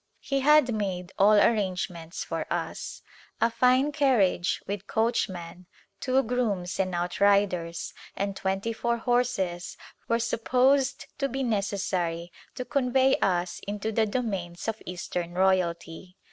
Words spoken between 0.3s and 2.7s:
had made all arrangements for